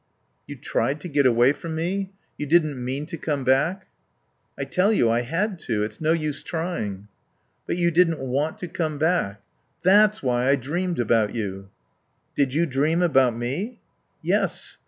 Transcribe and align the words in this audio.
"You 0.47 0.55
tried 0.55 0.99
to 1.01 1.07
get 1.07 1.27
away 1.27 1.53
from 1.53 1.75
me 1.75 2.09
You 2.35 2.47
didn't 2.47 2.83
mean 2.83 3.05
to 3.05 3.17
come 3.17 3.43
back." 3.43 3.85
"I 4.57 4.63
tell 4.63 4.91
you 4.91 5.11
I 5.11 5.21
had 5.21 5.59
to. 5.69 5.83
It's 5.83 6.01
no 6.01 6.11
use 6.11 6.41
trying." 6.43 7.07
"But 7.67 7.77
you 7.77 7.91
didn't 7.91 8.17
want 8.19 8.57
to 8.61 8.67
come 8.67 8.97
back.... 8.97 9.43
That's 9.83 10.23
why 10.23 10.49
I 10.49 10.55
dreamed 10.55 10.99
about 10.99 11.35
you." 11.35 11.69
"Did 12.35 12.51
you 12.51 12.65
dream 12.65 13.03
about 13.03 13.35
me?" 13.35 13.79
"Yes. 14.23 14.79